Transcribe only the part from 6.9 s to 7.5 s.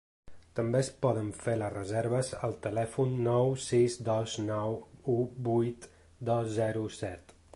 set.